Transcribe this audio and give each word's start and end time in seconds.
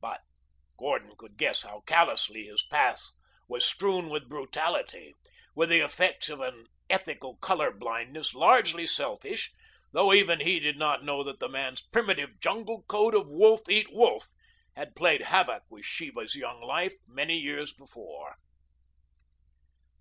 But 0.00 0.20
Gordon 0.78 1.14
could 1.18 1.36
guess 1.36 1.62
how 1.62 1.80
callously 1.86 2.44
his 2.44 2.62
path 2.62 3.02
was 3.48 3.64
strewn 3.66 4.10
with 4.10 4.28
brutality, 4.28 5.16
with 5.56 5.70
the 5.70 5.80
effects 5.80 6.28
of 6.28 6.40
an 6.40 6.68
ethical 6.88 7.36
color 7.38 7.72
blindness 7.72 8.32
largely 8.32 8.86
selfish, 8.86 9.50
though 9.90 10.12
even 10.14 10.38
he 10.38 10.60
did 10.60 10.78
not 10.78 11.02
know 11.02 11.24
that 11.24 11.40
the 11.40 11.48
man's 11.48 11.82
primitive 11.82 12.38
jungle 12.38 12.84
code 12.86 13.16
of 13.16 13.28
wolf 13.32 13.68
eat 13.68 13.92
wolf 13.92 14.28
had 14.76 14.94
played 14.94 15.22
havoc 15.22 15.64
with 15.68 15.84
Sheba's 15.84 16.36
young 16.36 16.60
life 16.62 16.94
many 17.08 17.36
years 17.36 17.72
before. 17.74 18.36